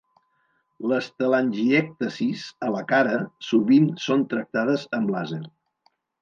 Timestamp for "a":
2.69-2.71